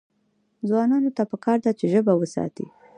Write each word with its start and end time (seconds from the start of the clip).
ځوانانو 0.67 1.09
ته 1.17 1.23
پکار 1.31 1.57
ده 1.65 1.71
چې، 1.79 1.85
ژبه 1.93 2.13
وساتي. 2.17 2.65